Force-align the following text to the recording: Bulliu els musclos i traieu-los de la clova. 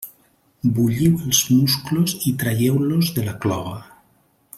Bulliu 0.77 1.19
els 1.27 1.41
musclos 1.57 2.15
i 2.31 2.33
traieu-los 2.45 3.13
de 3.19 3.27
la 3.29 3.37
clova. 3.45 3.77